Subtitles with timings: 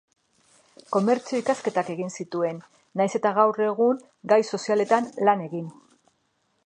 [0.95, 2.61] Komertzio ikasketak egin zituen
[3.01, 4.01] nahiz eta gaur egun
[4.33, 5.73] gai sozialetan lane gin.